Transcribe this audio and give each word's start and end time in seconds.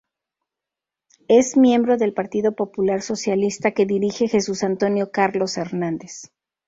Es 1.27 1.55
miembro 1.57 1.95
del 1.95 2.11
Partido 2.15 2.55
Popular 2.55 3.03
Socialista, 3.03 3.69
que 3.73 3.85
dirige 3.85 4.27
Jesús 4.27 4.63
Antonio 4.63 5.11
Carlos 5.11 5.57
Hernández. 5.59 6.31